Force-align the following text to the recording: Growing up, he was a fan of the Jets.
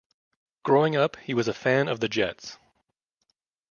Growing 0.63 0.95
up, 0.95 1.15
he 1.17 1.35
was 1.35 1.47
a 1.47 1.53
fan 1.53 1.87
of 1.87 1.99
the 1.99 2.09
Jets. 2.09 2.57